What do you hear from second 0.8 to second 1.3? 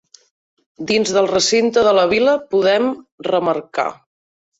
Dins del